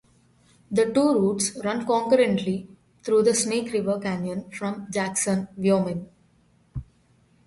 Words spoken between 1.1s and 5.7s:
routes run concurrently through the Snake River Canyon from Jackson,